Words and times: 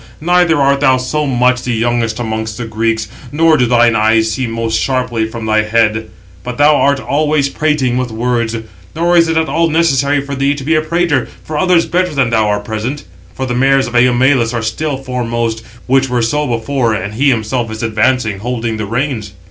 Neither 0.19 0.57
art 0.57 0.79
thou 0.79 0.97
so 0.97 1.27
much 1.27 1.61
the 1.61 1.73
youngest 1.75 2.19
amongst 2.19 2.57
the 2.57 2.65
Greeks, 2.65 3.07
nor 3.31 3.55
do 3.55 3.67
thine 3.67 3.95
eyes 3.95 4.31
see 4.31 4.47
most 4.47 4.81
sharply 4.81 5.27
from 5.27 5.45
thy 5.45 5.61
head: 5.61 6.07
but 6.43 6.57
thou 6.57 6.75
art 6.77 6.99
always 6.99 7.49
prating 7.49 7.97
with 7.97 8.09
words. 8.09 8.57
Nor 8.95 9.15
is 9.15 9.27
it 9.27 9.37
at 9.37 9.47
all 9.47 9.69
necessary 9.69 10.19
for 10.19 10.33
thee 10.33 10.55
to 10.55 10.63
be 10.63 10.73
a 10.73 10.81
prater, 10.81 11.27
for 11.43 11.55
others 11.55 11.85
better 11.85 12.15
than 12.15 12.31
thou 12.31 12.47
are 12.49 12.59
present. 12.61 13.03
For 13.35 13.45
the 13.45 13.53
mares 13.53 13.85
of 13.85 13.93
Eumelus 13.93 14.55
are 14.55 14.63
still 14.63 14.97
756 14.97 15.05
foremost, 15.05 15.63
which 15.85 16.09
were 16.09 16.23
so 16.23 16.47
before, 16.47 16.95
and 16.95 17.13
he 17.13 17.29
himself 17.29 17.69
is 17.69 17.83
advancing, 17.83 18.39
holding 18.39 18.77
the 18.77 18.87
reins." 18.87 19.33